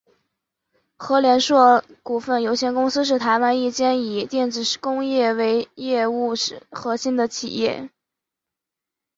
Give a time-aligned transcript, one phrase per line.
[0.97, 6.33] 禾联硕股份有限公司是台湾一间以电子工业为业务
[6.71, 7.91] 核心的企业。